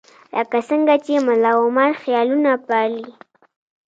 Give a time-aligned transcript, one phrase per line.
[0.35, 3.05] لکه څنګه چې ملاعمر خیالونه پالي.